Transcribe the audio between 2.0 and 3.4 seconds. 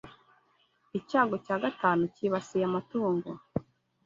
cyibasiye amatungo